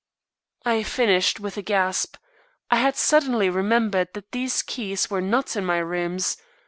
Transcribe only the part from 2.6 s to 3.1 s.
I had